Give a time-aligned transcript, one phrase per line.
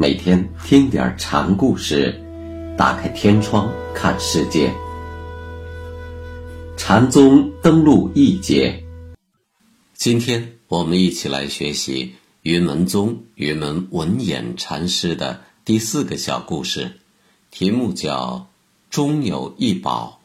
[0.00, 2.14] 每天听点禅故事，
[2.78, 4.72] 打开天窗看世界。
[6.76, 8.80] 禅宗登陆一节，
[9.94, 17.00] 今天我们一起来学习云门宗云门文偃禅师的第四个小故事，
[17.50, 18.46] 题目叫
[18.90, 20.17] “终有一宝”。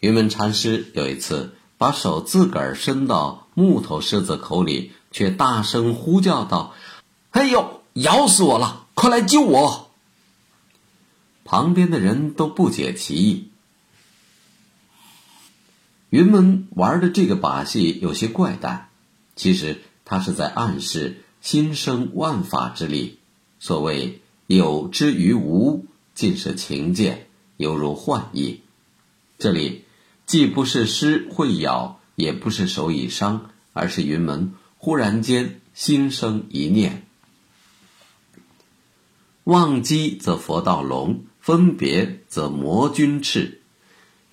[0.00, 6.74] 云门禅师有一次把手自个儿伸到木头狮子口里，却大声呼叫道
[7.32, 8.86] ：“哎呦，咬死我了！
[8.94, 9.90] 快来救我！”
[11.44, 13.48] 旁边的人都不解其意。
[16.08, 18.88] 云门玩的这个把戏有些怪诞，
[19.36, 23.18] 其实他是在暗示心生万法之力。
[23.58, 28.62] 所谓“有之于无”，尽是情见，犹如幻意。
[29.38, 29.84] 这里。
[30.30, 37.04] 既不是狮会咬，也不是手已伤，而是云门忽然间心生一念：
[39.42, 43.60] 忘机则佛道龙，分别则魔君赤。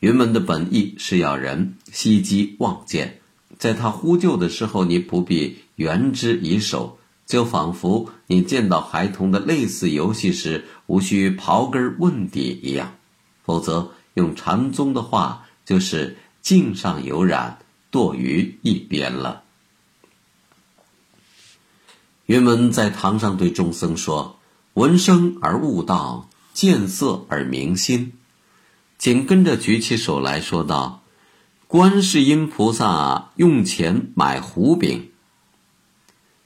[0.00, 3.22] 云门的本意是要人息机忘见，
[3.56, 12.98] 在他呼救的时候，你不必援之以手，就仿佛你见到孩童的类似游戏时，无需刨根问底一样。
[13.42, 15.44] 否则，用禅宗的话。
[15.66, 17.58] 就是镜上有染，
[17.90, 19.42] 堕于一边了。
[22.26, 24.38] 云门在堂上对众僧说
[24.74, 28.12] ：“闻声而悟道，见色而明心。”
[28.96, 31.02] 紧跟着举起手来说道
[31.66, 35.10] ：“观世音菩萨用钱买胡饼。”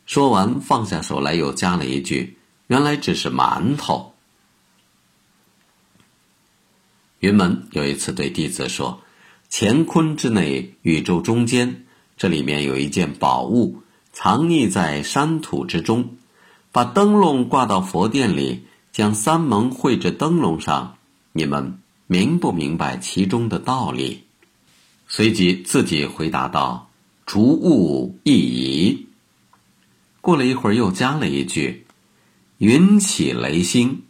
[0.06, 4.14] 说完放下手来，又加了一句：“原来只是馒头。”
[7.20, 9.02] 云门有一次对弟子说。
[9.52, 11.84] 乾坤之内，宇宙中间，
[12.16, 16.16] 这里面有一件宝物，藏匿在山土之中。
[16.70, 18.62] 把灯笼挂到佛殿里，
[18.92, 20.96] 将三门绘着灯笼上，
[21.32, 24.22] 你们明不明白其中的道理？
[25.08, 26.88] 随即自己回答道
[27.26, 29.08] ：“逐物一移。”
[30.22, 31.86] 过了一会儿，又加了一句
[32.58, 34.02] ：“云起雷星。”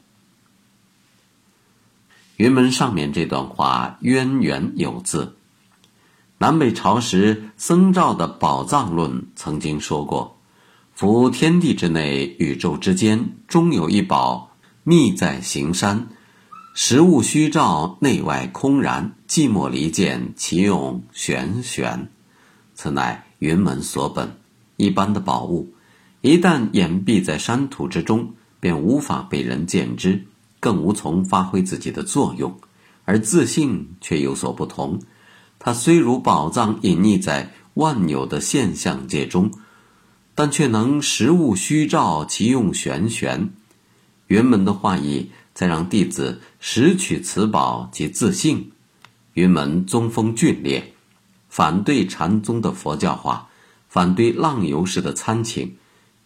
[2.40, 5.36] 云门上面这段话渊源有字。
[6.38, 10.38] 南北朝时，僧肇的《宝藏论》曾经说过
[10.96, 16.08] ：“夫天地之内，宇宙之间，终有一宝，秘在行山。
[16.72, 22.10] 实物虚照，内外空然，寂寞离间，其用玄玄。
[22.72, 24.38] 此乃云门所本。
[24.78, 25.74] 一般的宝物，
[26.22, 30.24] 一旦掩蔽在山土之中，便无法被人见之。”
[30.60, 32.54] 更无从发挥自己的作用，
[33.04, 35.00] 而自信却有所不同。
[35.58, 39.50] 它虽如宝藏隐匿在万有的现象界中，
[40.34, 43.50] 但却能实物虚照，其用玄玄。
[44.28, 48.70] 云门的话意，在让弟子拾取此宝及自信。
[49.34, 50.94] 云门宗风峻烈，
[51.48, 53.48] 反对禅宗的佛教化，
[53.88, 55.76] 反对浪游式的参请，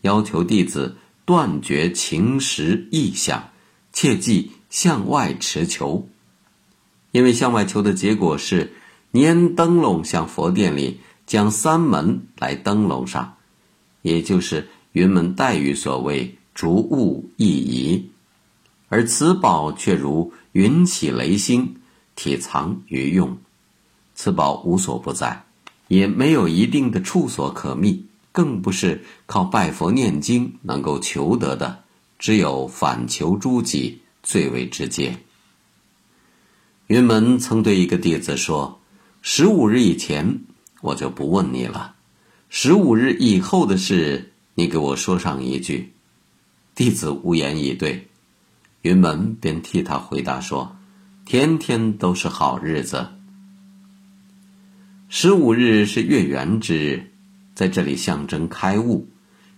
[0.02, 3.50] 要求弟子断绝情识意象。
[3.94, 6.06] 切忌向外持求，
[7.12, 8.74] 因为向外求的结果是
[9.12, 13.36] 拈灯笼向佛殿里，将三门来灯笼上，
[14.02, 18.10] 也就是云门黛玉所谓逐物一移，
[18.88, 21.76] 而此宝却如云起雷星，
[22.16, 23.38] 体藏于用。
[24.16, 25.44] 此宝无所不在，
[25.86, 31.83] 也没有一定的处所可觅，更不是靠拜佛念经能够求得的。
[32.18, 35.18] 只有反求诸己最为直接。
[36.86, 38.80] 云门曾对一个弟子说
[39.22, 40.40] ：“十五日以前，
[40.82, 41.94] 我就不问你了；
[42.50, 45.92] 十五日以后的事，你给我说上一句。”
[46.74, 48.08] 弟子无言以对。
[48.82, 50.76] 云门便替他回答说
[51.24, 53.08] ：“天天都是好日子。
[55.08, 57.12] 十五日是月圆之日，
[57.54, 59.08] 在这里象征开悟。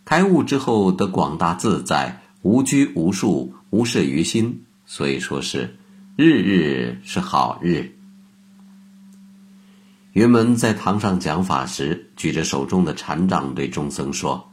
[0.05, 5.75] 开悟之后得广大自在。”无拘无束，无事于心，所以说是
[6.15, 7.97] 日日是好日。
[10.13, 14.49] 云门在堂上讲法时，举着手中的禅杖对众僧说：“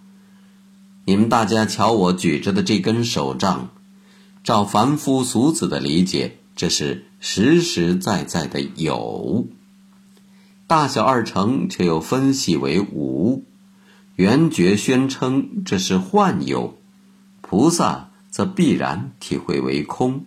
[1.06, 3.70] 你们大家瞧，我举着的这根手杖，
[4.44, 9.46] 照凡夫俗子的理解，这是实实在在的有；
[10.66, 13.44] 大小二乘却又分析为无；
[14.16, 16.76] 圆觉宣称这是幻有。”
[17.54, 20.26] 菩萨则必然体会为空。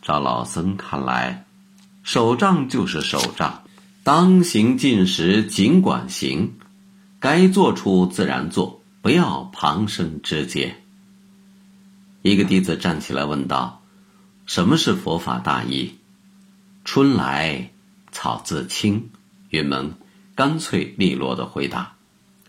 [0.00, 1.44] 照老僧看来，
[2.02, 3.62] 手杖就是手杖，
[4.04, 6.54] 当行进时尽管行，
[7.18, 10.76] 该做出自然做，不要旁生枝节。”
[12.24, 13.82] 一个弟子站起来问道
[14.46, 15.98] ：“什么是佛法大义？”
[16.86, 17.68] 春来
[18.12, 19.10] 草自青，
[19.50, 19.92] 云门
[20.34, 21.96] 干脆利落的回答：“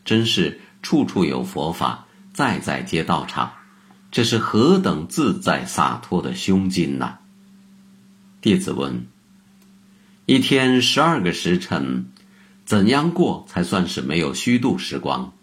[0.05, 3.51] 真是处处有佛法，在在皆道场。
[4.11, 7.19] 这是何等自在洒脱的胸襟呐！”
[8.41, 9.07] 弟子问
[10.27, 12.11] ：“一天十二个时辰，
[12.65, 15.33] 怎样过才算是没有虚度时光？”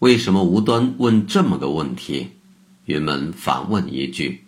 [0.00, 2.32] 为什么无端问这么个问题？
[2.84, 4.44] 云门反问一句：“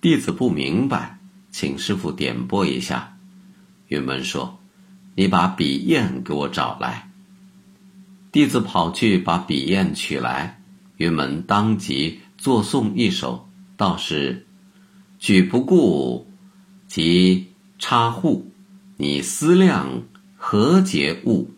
[0.00, 1.18] 弟子不明白。”
[1.52, 3.16] 请师傅点拨一下。
[3.88, 4.60] 云门说
[5.16, 7.10] ：“你把笔砚给我找来。”
[8.30, 10.59] 弟子跑去把笔砚取来，
[11.00, 14.46] 云门当即作诵一首，道是
[15.18, 16.30] ：“举不顾，
[16.88, 17.46] 即
[17.78, 18.52] 插户，
[18.98, 20.02] 你思量
[20.36, 21.54] 何解物？”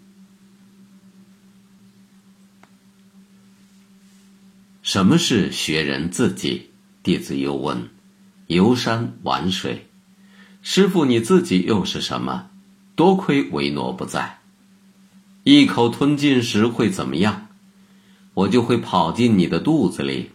[4.81, 6.71] 什么是学人自己？
[7.03, 7.91] 弟子又问。
[8.47, 9.89] 游山玩水，
[10.63, 12.49] 师傅你自己又是什么？
[12.95, 14.39] 多亏维诺不在，
[15.43, 17.49] 一口吞进时会怎么样？
[18.35, 20.31] 我就会跑进你的肚子里。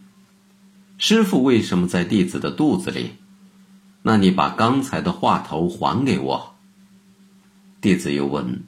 [0.98, 3.12] 师傅为什么在弟子的肚子里？
[4.04, 6.56] 那你把刚才的话头还给我。
[7.82, 8.64] 弟子又问：“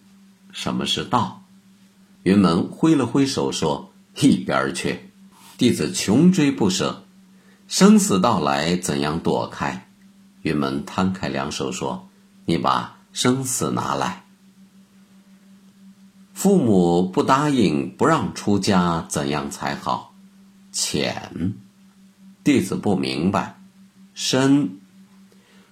[0.52, 1.44] 什么是道？”
[2.24, 5.12] 云门挥了挥手说：“一边去！”
[5.58, 7.06] 弟子穷追不舍。
[7.68, 9.90] 生死到来，怎样躲开？
[10.42, 12.10] 云门摊开两手说
[12.46, 14.26] ：“你把生死拿来。”
[16.40, 20.16] 父母不答应，不让出家，怎样才好？
[20.72, 21.54] 浅，
[22.46, 23.60] 弟子不明白。
[24.14, 24.80] 深，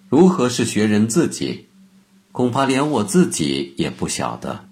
[0.10, 1.69] 如何是学人自己？
[2.34, 4.66] 恐怕连我自己也不晓得。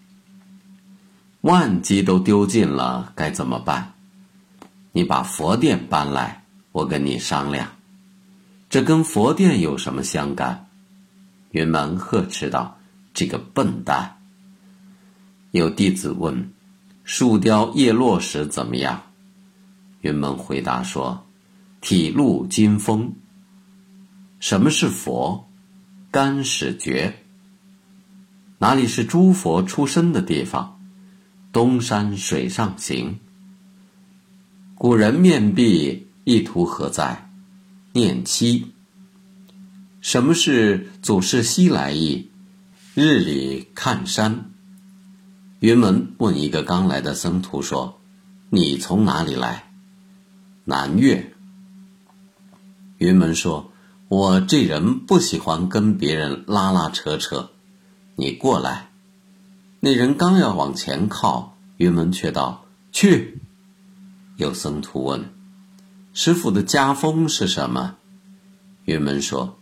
[1.39, 3.93] 万机都丢尽了，该怎么办？
[4.91, 6.43] 你把佛殿搬来。
[6.73, 7.69] 我跟你商量，
[8.69, 10.67] 这跟佛殿有什么相干？
[11.51, 12.77] 云门呵斥道
[13.15, 14.17] ：“这个笨蛋！”
[15.59, 16.51] 有弟子问
[17.05, 19.03] ：“树雕叶落时怎么样？”
[20.01, 21.25] 云门回答说
[21.79, 23.13] ：“体露金风。”
[24.39, 25.49] 什么是佛？
[26.11, 27.23] 干始觉。
[28.57, 30.79] 哪里是诸佛出生的地方？
[31.53, 33.19] 东山水上行。
[34.75, 36.07] 古人面壁。
[36.25, 37.29] 意图何在？
[37.93, 38.73] 念七。
[40.01, 42.29] 什么是祖师西来意？
[42.95, 44.51] 日里看山。
[45.59, 47.99] 云门问一个刚来的僧徒说
[48.51, 49.71] ：“你从哪里来？”
[50.65, 51.33] 南岳。
[52.97, 53.71] 云门说
[54.09, 57.51] ：“我这人不喜欢跟别人拉拉扯扯，
[58.15, 58.91] 你过来。”
[59.79, 63.41] 那人刚要往前靠，云门却道：“去。”
[64.37, 65.31] 有僧徒问。
[66.13, 67.95] 师傅的家风是什么？
[68.83, 69.57] 云门说：“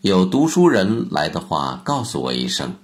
[0.00, 2.74] 有读书人来的话，告诉我一声。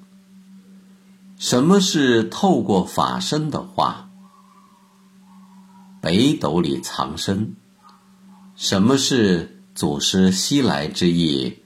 [1.42, 4.08] 什么是透过法身的话？
[6.00, 7.56] 北斗里藏身。
[8.54, 11.58] 什么是祖师西来之意？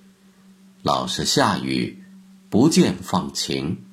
[0.82, 2.02] 老是下雨，
[2.48, 3.84] 不见放晴。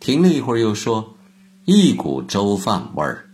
[0.00, 1.16] 停了一会儿，又说：
[1.64, 3.30] 一股粥饭味儿。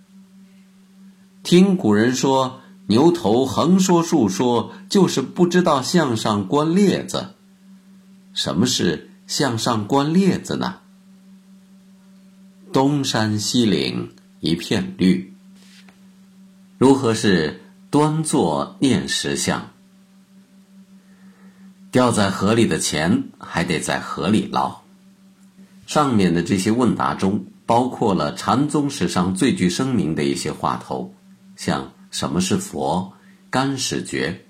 [1.43, 7.35] 听古人说。”牛头横说竖说，就是不知道向上观列子。
[8.35, 10.81] 什么是向上观列子呢？
[12.75, 15.33] 东山西岭一片绿。
[16.77, 19.71] 如何是端坐念石像？
[21.93, 24.83] 掉在河里的钱还得在河里捞。
[25.87, 31.15] 上面的这些问答中，包括了禅宗史上最具声名的一些话头，
[31.55, 31.93] 像。
[32.11, 33.13] 什么是佛？
[33.51, 34.47] 干始觉？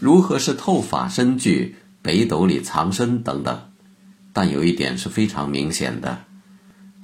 [0.00, 1.76] 如何是透法身具？
[2.02, 3.70] 北斗里藏身等等。
[4.32, 6.24] 但有一点是非常明显的：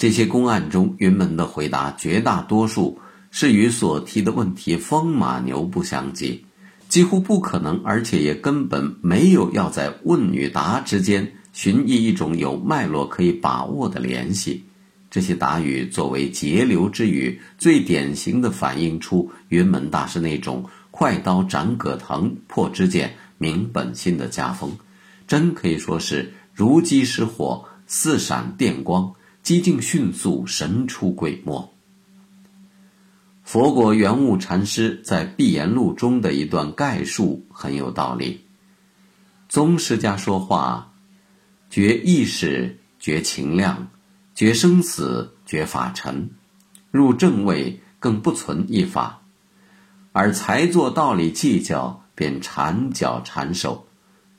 [0.00, 2.98] 这些公案中，云门的回答绝大多数
[3.30, 6.42] 是与所提的问题风马牛不相及，
[6.88, 14.64] 几乎不可能，而且也根本没有要在问与答之间寻觅一种有脉络可以把握的联系。
[15.10, 24.72] 这些答语作为节流之语，最典型的反映出云门大师那种快刀斩葛藤、破之剑、明本心的家风，
[25.26, 29.12] 真可以说是如饥似火、似闪电光，
[29.50, 31.74] 机境迅速、神出鬼没。
[33.42, 38.44] 佛果圆悟禅师在《碧岩录》中的一段概述很有道理：
[39.48, 40.92] 宗师家说话，
[41.68, 43.88] 觉意识，觉情量，
[44.36, 46.30] 觉生死，觉法尘。
[46.92, 49.20] 入正位，更不存一法，
[50.12, 53.88] 而才做道理计较，便缠脚缠手，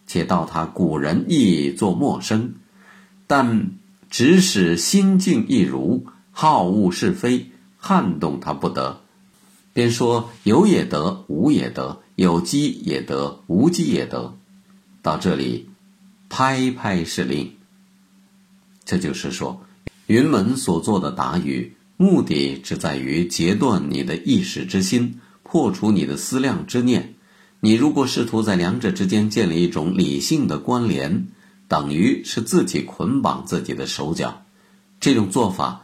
[0.08, 2.54] 且道他古人亦作陌生，
[3.28, 3.72] 但
[4.12, 9.02] 只使心境一如，好恶是非，撼动他不得。
[9.74, 14.38] 便说有也得，无也得；有机也得，无机也得。
[15.02, 15.70] 到这里，
[16.28, 17.54] 拍拍是令。
[18.84, 19.64] 这就是说，
[20.08, 21.78] 云门所做的答语。
[21.96, 27.14] 目的只在于截断你的意识之心，破除你的思量之念。
[27.62, 31.28] 你如果试图在两者之间建立一种理性的关联，
[31.72, 34.44] 等于是自己捆绑自己的手脚。
[35.00, 35.84] 这种做法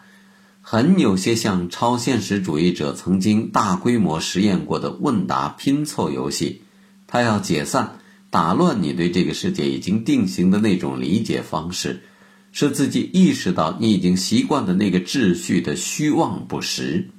[0.62, 6.64] 很有些像超现实主义者曾经大规模实验过的问答拼凑游戏。
[7.08, 12.04] 他要解散、打乱你对这个世界已经定型的那种理解方式。
[12.52, 17.12] 是自己意识到你已经习惯的那个秩序的虚妄不实，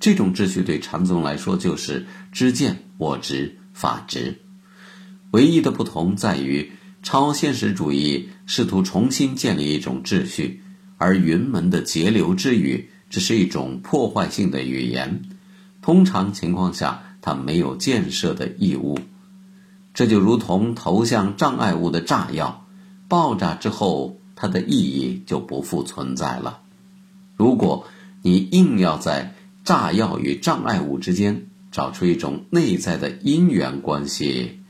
[0.00, 4.40] 这种秩序对禅宗来说就是知见、我执、法执。
[5.30, 10.62] 唯一的不同在于，超现实主义试图重新建立一种秩序，
[10.98, 15.22] 而云门的节流之语只是一种破坏性的语言。
[15.82, 18.98] 通常情况下，它没有建设的义务。
[19.94, 22.66] 这就如同投向障碍物的炸药，
[23.08, 24.16] 爆炸之后。
[24.42, 26.62] 它的意义就不复存在了。
[27.36, 27.86] 如果
[28.22, 34.60] 你硬要在炸药与障碍物之间找出一种内在的因缘关系，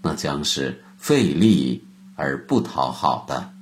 [0.00, 1.84] 那将是费力
[2.16, 3.55] 而不讨好的。